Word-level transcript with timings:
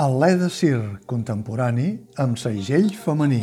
Alè 0.00 0.38
de 0.40 0.46
circ 0.48 1.02
contemporani 1.04 1.90
amb 2.16 2.38
segell 2.40 2.86
femení. 2.96 3.42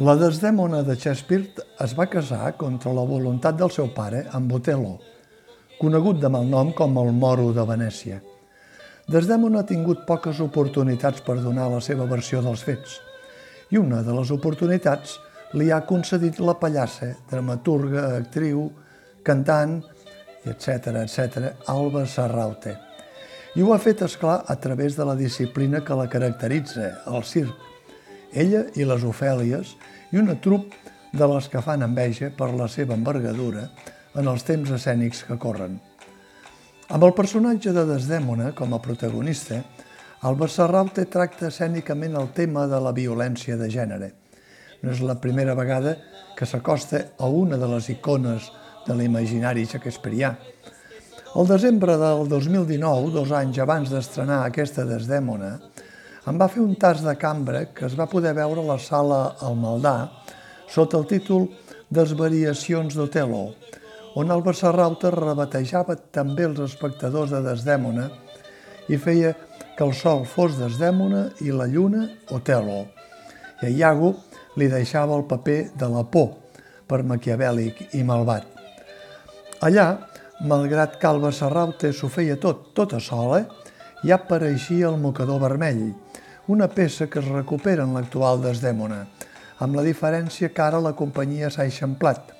La 0.00 0.16
Desdèmona 0.16 0.80
de 0.82 0.96
Shakespeare 0.96 1.66
es 1.84 1.94
va 1.94 2.06
casar 2.06 2.56
contra 2.56 2.92
la 2.92 3.04
voluntat 3.06 3.54
del 3.54 3.70
seu 3.70 3.86
pare 3.94 4.24
amb 4.32 4.50
Otello, 4.58 4.96
conegut 5.78 6.18
de 6.18 6.28
malnom 6.28 6.72
com 6.72 6.98
el 6.98 7.12
Moro 7.12 7.52
de 7.52 7.66
Venècia. 7.68 8.18
Desdèmona 9.06 9.62
ha 9.62 9.68
tingut 9.68 10.02
poques 10.08 10.40
oportunitats 10.40 11.22
per 11.22 11.38
donar 11.38 11.70
la 11.70 11.80
seva 11.80 12.08
versió 12.10 12.42
dels 12.42 12.66
fets, 12.66 12.98
i 13.70 13.78
una 13.78 14.02
de 14.02 14.14
les 14.14 14.30
oportunitats 14.34 15.16
li 15.58 15.70
ha 15.70 15.80
concedit 15.86 16.38
la 16.42 16.54
pallassa, 16.58 17.14
dramaturga, 17.30 18.06
actriu, 18.18 18.68
cantant, 19.26 19.80
etc 20.44 20.94
etc, 21.02 21.50
Alba 21.68 22.06
Serraute. 22.06 22.76
I 23.58 23.64
ho 23.66 23.72
ha 23.74 23.80
fet, 23.82 24.02
esclar, 24.06 24.44
a 24.46 24.56
través 24.62 24.96
de 24.96 25.04
la 25.04 25.16
disciplina 25.18 25.82
que 25.84 25.96
la 25.98 26.08
caracteritza, 26.08 27.02
el 27.10 27.24
circ. 27.26 27.66
Ella 28.32 28.62
i 28.78 28.86
les 28.86 29.02
Ofèlies 29.02 29.74
i 30.14 30.20
una 30.22 30.36
trup 30.38 30.70
de 31.12 31.26
les 31.26 31.48
que 31.50 31.62
fan 31.62 31.82
enveja 31.82 32.30
per 32.30 32.52
la 32.54 32.68
seva 32.70 32.94
envergadura 32.94 33.66
en 34.14 34.30
els 34.30 34.46
temps 34.46 34.70
escènics 34.70 35.24
que 35.26 35.38
corren. 35.38 35.80
Amb 36.90 37.06
el 37.06 37.14
personatge 37.14 37.74
de 37.74 37.84
Desdèmona 37.86 38.52
com 38.54 38.74
a 38.74 38.80
protagonista, 38.82 39.60
Alba 40.20 40.50
Serraute 40.52 41.06
tracta 41.08 41.46
escènicament 41.48 42.12
el 42.20 42.26
tema 42.36 42.66
de 42.68 42.76
la 42.84 42.90
violència 42.92 43.54
de 43.56 43.70
gènere. 43.72 44.10
No 44.84 44.92
és 44.92 45.00
la 45.00 45.14
primera 45.16 45.54
vegada 45.56 45.94
que 46.36 46.44
s'acosta 46.44 47.00
a 47.16 47.30
una 47.32 47.56
de 47.56 47.70
les 47.70 47.88
icones 47.94 48.50
de 48.84 48.98
l'imaginari 48.98 49.64
shakespearià. 49.64 50.34
El 51.40 51.48
desembre 51.48 51.96
del 51.96 52.28
2019, 52.28 53.14
dos 53.16 53.32
anys 53.32 53.62
abans 53.64 53.88
d'estrenar 53.88 54.42
aquesta 54.44 54.84
Desdèmona, 54.84 55.54
em 56.28 56.36
va 56.36 56.52
fer 56.52 56.60
un 56.66 56.76
tas 56.76 57.00
de 57.00 57.16
cambra 57.16 57.70
que 57.72 57.88
es 57.88 57.96
va 57.96 58.10
poder 58.10 58.36
veure 58.36 58.60
a 58.60 58.68
la 58.74 58.80
sala 58.82 59.24
al 59.40 59.56
Maldà 59.56 59.96
sota 60.68 61.00
el 61.00 61.08
títol 61.08 61.48
Desvariacions 61.88 62.92
d'Otelo, 62.92 63.46
on 64.20 64.28
Alba 64.28 64.52
Serrauta 64.52 65.16
rebatejava 65.16 65.96
també 66.12 66.44
els 66.44 66.60
espectadors 66.68 67.32
de 67.32 67.40
Desdèmona 67.46 68.10
i 68.90 69.00
feia 69.00 69.32
que 69.80 69.86
el 69.88 69.94
sol 69.96 70.26
fos 70.28 70.58
Desdèmona 70.60 71.22
i 71.40 71.54
la 71.56 71.64
lluna 71.64 72.02
Otelo. 72.36 72.82
I 73.62 73.64
a 73.64 73.70
Iago 73.72 74.10
li 74.60 74.66
deixava 74.68 75.16
el 75.16 75.24
paper 75.24 75.70
de 75.80 75.88
la 75.88 76.02
por 76.04 76.34
per 76.84 76.98
maquiavèlic 77.08 77.94
i 77.96 78.02
malvat. 78.04 78.44
Allà, 79.64 79.86
malgrat 80.44 81.00
que 81.00 81.08
Alba 81.08 81.32
Serraute 81.32 81.94
s'ho 81.96 82.12
feia 82.12 82.36
tot, 82.36 82.74
tota 82.76 83.00
sola, 83.00 83.40
ja 84.04 84.20
apareixia 84.20 84.92
el 84.92 85.00
mocador 85.00 85.40
vermell, 85.48 85.94
una 86.52 86.68
peça 86.68 87.08
que 87.08 87.24
es 87.24 87.32
recupera 87.32 87.88
en 87.88 87.96
l'actual 87.96 88.44
Desdèmona, 88.44 89.06
amb 89.64 89.80
la 89.80 89.88
diferència 89.88 90.52
que 90.52 90.66
ara 90.68 90.84
la 90.84 90.92
companyia 90.92 91.48
s'ha 91.48 91.64
eixamplat 91.64 92.34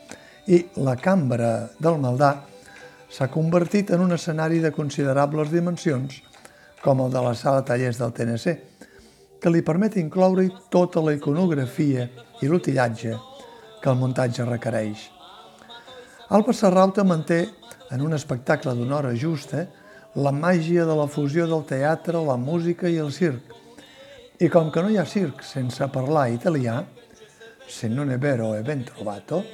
i 0.45 0.67
la 0.77 1.01
cambra 1.01 1.71
del 1.81 1.97
Maldà 2.05 2.35
s'ha 3.09 3.33
convertit 3.33 3.97
en 3.97 4.05
un 4.05 4.13
escenari 4.13 4.61
de 4.61 4.77
considerables 4.77 5.49
dimensions, 5.49 6.21
com 6.83 7.01
el 7.05 7.13
de 7.13 7.23
la 7.23 7.35
sala 7.37 7.65
tallers 7.65 7.99
del 8.01 8.13
TNC, 8.17 8.57
que 9.41 9.53
li 9.53 9.63
permet 9.65 9.97
incloure 10.01 10.47
tota 10.73 11.01
la 11.05 11.15
iconografia 11.17 12.07
i 12.41 12.49
l'utillatge 12.49 13.17
que 13.81 13.91
el 13.91 13.99
muntatge 14.01 14.45
requereix. 14.45 15.09
Alba 16.31 16.53
Serrauta 16.55 17.05
manté 17.05 17.47
en 17.91 18.05
un 18.07 18.15
espectacle 18.15 18.75
d'una 18.77 19.01
hora 19.01 19.15
justa 19.17 19.67
la 20.15 20.33
màgia 20.35 20.85
de 20.87 20.95
la 20.97 21.07
fusió 21.07 21.47
del 21.47 21.65
teatre, 21.67 22.19
la 22.19 22.37
música 22.37 22.89
i 22.89 22.99
el 22.99 23.13
circ. 23.15 23.55
I 24.41 24.49
com 24.49 24.71
que 24.73 24.83
no 24.83 24.91
hi 24.91 24.99
ha 24.99 25.07
circ 25.07 25.45
sense 25.45 25.87
parlar 25.93 26.31
italià, 26.33 26.81
se 27.69 27.89
non 27.89 28.11
è 28.11 28.19
vero 28.19 28.55
e 28.55 28.63
ben 28.63 28.85
trovato, 28.85 29.45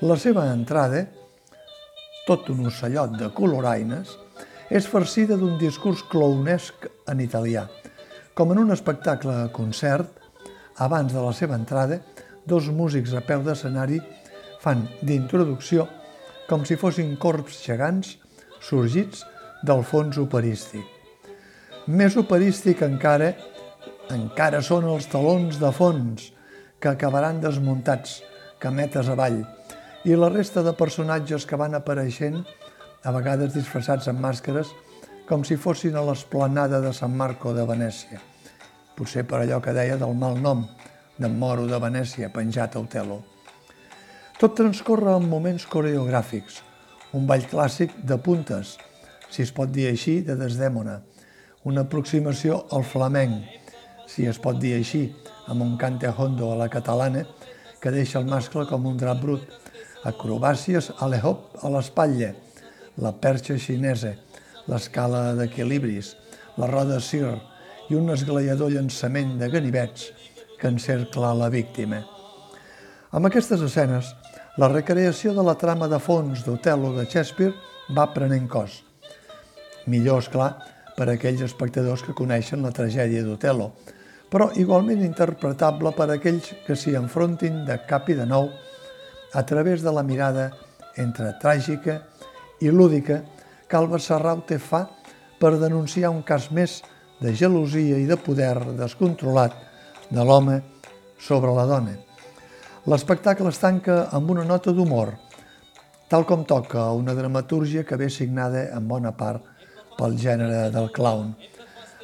la 0.00 0.16
seva 0.16 0.50
entrada, 0.52 1.06
tot 2.26 2.48
un 2.52 2.66
ocellot 2.66 3.16
de 3.16 3.30
coloraines, 3.32 4.16
és 4.70 4.86
farcida 4.90 5.36
d'un 5.38 5.58
discurs 5.60 6.02
clownesc 6.10 6.88
en 7.06 7.20
italià. 7.22 7.66
Com 8.34 8.52
en 8.52 8.60
un 8.64 8.74
espectacle 8.74 9.32
a 9.32 9.50
concert, 9.54 10.08
abans 10.82 11.12
de 11.12 11.22
la 11.22 11.32
seva 11.32 11.56
entrada, 11.56 12.00
dos 12.46 12.68
músics 12.68 13.14
a 13.14 13.22
peu 13.26 13.42
d'escenari 13.46 14.00
fan 14.62 14.84
d'introducció 15.02 15.86
com 16.50 16.64
si 16.66 16.76
fossin 16.78 17.16
corps 17.18 17.54
gegants 17.62 18.16
sorgits 18.62 19.24
del 19.66 19.82
fons 19.86 20.18
operístic. 20.18 20.84
Més 21.86 22.16
operístic 22.18 22.82
encara, 22.82 23.32
encara 24.14 24.62
són 24.62 24.86
els 24.90 25.06
talons 25.10 25.58
de 25.62 25.70
fons 25.74 26.30
que 26.82 26.90
acabaran 26.90 27.40
desmuntats, 27.40 28.20
cametes 28.62 29.08
avall, 29.10 29.42
i 30.06 30.14
la 30.14 30.30
resta 30.30 30.62
de 30.62 30.74
personatges 30.78 31.46
que 31.46 31.58
van 31.58 31.74
apareixent, 31.74 32.42
a 33.06 33.12
vegades 33.14 33.54
disfressats 33.54 34.08
amb 34.10 34.18
màscares, 34.24 34.72
com 35.28 35.44
si 35.46 35.54
fossin 35.58 35.94
a 35.94 36.02
l'esplanada 36.02 36.80
de 36.82 36.90
Sant 36.94 37.14
Marco 37.14 37.52
de 37.54 37.62
Venècia. 37.66 38.18
Potser 38.98 39.22
per 39.30 39.44
allò 39.44 39.60
que 39.62 39.74
deia 39.76 39.98
del 40.00 40.14
mal 40.18 40.38
nom 40.42 40.64
d'en 41.18 41.36
Moro 41.38 41.68
de 41.70 41.78
Venècia, 41.82 42.32
penjat 42.34 42.74
a 42.74 42.82
Otelo. 42.82 43.20
Tot 44.40 44.56
transcorre 44.58 45.14
en 45.14 45.28
moments 45.30 45.66
coreogràfics, 45.70 46.58
un 47.14 47.28
ball 47.30 47.46
clàssic 47.46 47.94
de 48.02 48.18
puntes, 48.18 48.74
si 49.30 49.44
es 49.46 49.52
pot 49.54 49.70
dir 49.70 49.86
així, 49.90 50.18
de 50.26 50.34
Desdèmona, 50.40 50.98
una 51.66 51.86
aproximació 51.86 52.64
al 52.74 52.82
flamenc, 52.84 53.46
si 54.10 54.26
es 54.26 54.40
pot 54.42 54.58
dir 54.58 54.74
així, 54.80 55.04
amb 55.46 55.62
un 55.62 55.76
cante 55.78 56.10
hondo 56.10 56.50
a 56.50 56.58
la 56.58 56.68
catalana 56.72 57.22
que 57.80 57.94
deixa 57.94 58.18
el 58.18 58.26
mascle 58.26 58.66
com 58.66 58.90
un 58.90 58.98
drap 58.98 59.22
brut, 59.22 59.46
acrobàcies 60.06 60.90
a 60.98 61.08
l'ehop 61.10 61.62
a 61.62 61.70
l'espatlla, 61.70 62.32
la 63.02 63.12
perxa 63.12 63.58
xinesa, 63.60 64.14
l'escala 64.66 65.34
d'equilibris, 65.38 66.14
la 66.56 66.68
roda 66.70 67.00
sir 67.00 67.34
i 67.90 67.94
un 67.94 68.10
esglaiador 68.10 68.72
llançament 68.72 69.36
de 69.40 69.48
ganivets 69.52 70.10
que 70.58 70.70
encercla 70.72 71.34
la 71.36 71.50
víctima. 71.52 72.00
Amb 73.12 73.28
aquestes 73.28 73.60
escenes, 73.62 74.14
la 74.56 74.70
recreació 74.72 75.34
de 75.36 75.44
la 75.44 75.54
trama 75.60 75.88
de 75.88 76.00
fons 76.00 76.42
d'Otelo 76.46 76.94
de 76.96 77.04
Shakespeare 77.04 77.54
va 77.96 78.08
prenent 78.14 78.48
cos. 78.48 78.80
Millor, 79.86 80.24
és 80.24 80.30
clar, 80.32 80.54
per 80.96 81.06
a 81.10 81.14
aquells 81.14 81.44
espectadors 81.44 82.02
que 82.02 82.16
coneixen 82.16 82.64
la 82.64 82.72
tragèdia 82.74 83.22
d'Otelo, 83.22 83.70
però 84.32 84.48
igualment 84.58 85.04
interpretable 85.04 85.92
per 85.94 86.08
a 86.08 86.16
aquells 86.16 86.48
que 86.66 86.74
s'hi 86.74 86.96
enfrontin 86.98 87.62
de 87.68 87.76
cap 87.86 88.08
i 88.10 88.16
de 88.18 88.26
nou 88.26 88.48
a 89.36 89.42
través 89.46 89.84
de 89.84 89.92
la 89.92 90.02
mirada 90.02 90.50
entre 90.96 91.34
tràgica 91.42 92.00
i 92.60 92.70
lúdica 92.70 93.22
que 93.68 93.76
Alba 93.76 93.98
Serraute 93.98 94.58
fa 94.62 94.86
per 95.40 95.56
denunciar 95.60 96.10
un 96.10 96.22
cas 96.22 96.50
més 96.50 96.80
de 97.20 97.32
gelosia 97.34 97.98
i 97.98 98.06
de 98.08 98.16
poder 98.16 98.54
descontrolat 98.78 99.54
de 100.10 100.24
l'home 100.24 100.60
sobre 101.18 101.52
la 101.56 101.66
dona. 101.68 101.96
L'espectacle 102.86 103.50
es 103.50 103.58
tanca 103.58 104.06
amb 104.14 104.30
una 104.30 104.44
nota 104.46 104.72
d'humor, 104.72 105.10
tal 106.08 106.24
com 106.28 106.44
toca 106.46 106.92
una 106.94 107.16
dramatúrgia 107.18 107.84
que 107.84 107.98
ve 107.98 108.08
signada 108.10 108.68
en 108.76 108.86
bona 108.88 109.10
part 109.16 109.42
pel 109.96 110.14
gènere 110.20 110.68
del 110.70 110.92
clown, 110.94 111.32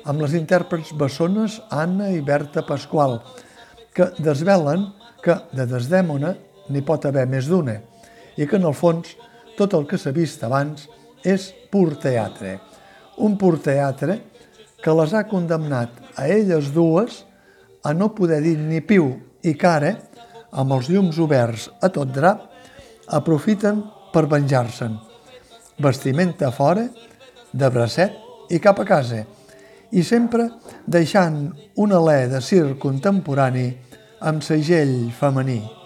amb 0.05 0.25
les 0.25 0.35
intèrprets 0.35 0.91
bessones 0.99 1.61
Anna 1.71 2.11
i 2.11 2.21
Berta 2.25 2.65
Pasqual, 2.67 3.21
que 3.95 4.09
desvelen 4.19 4.89
que 5.23 5.37
de 5.55 5.69
Desdèmona 5.71 6.33
n'hi 6.73 6.83
pot 6.83 7.05
haver 7.07 7.29
més 7.31 7.47
d'una 7.47 7.77
i 8.35 8.49
que 8.49 8.59
en 8.59 8.67
el 8.67 8.75
fons 8.75 9.13
tot 9.57 9.75
el 9.79 9.87
que 9.89 9.99
s'ha 10.01 10.13
vist 10.15 10.43
abans 10.45 10.87
és 11.25 11.51
pur 11.71 11.95
teatre. 12.01 12.59
Un 13.23 13.37
pur 13.39 13.59
teatre 13.63 14.19
que 14.83 14.95
les 14.99 15.13
ha 15.15 15.27
condemnat 15.31 16.01
a 16.19 16.27
elles 16.27 16.73
dues 16.75 17.23
a 17.85 17.93
no 17.95 18.13
poder 18.15 18.41
dir 18.43 18.57
ni 18.59 18.81
piu 18.81 19.13
i 19.43 19.55
cara 19.59 19.95
amb 20.53 20.75
els 20.77 20.91
llums 20.93 21.19
oberts 21.23 21.69
a 21.81 21.89
tot 21.93 22.13
drap, 22.13 22.45
aprofiten 23.09 23.83
per 24.13 24.27
venjar-se'n. 24.31 24.97
Vestimenta 25.83 26.53
fora, 26.53 26.85
de 27.53 27.69
bracet 27.73 28.53
i 28.53 28.61
cap 28.61 28.81
a 28.81 28.87
casa, 28.89 29.23
i 29.93 30.05
sempre 30.05 30.49
deixant 30.87 31.45
un 31.85 31.93
alè 31.93 32.27
de 32.33 32.41
circ 32.45 32.79
contemporani 32.81 33.69
amb 34.29 34.45
segell 34.45 35.11
femení. 35.19 35.82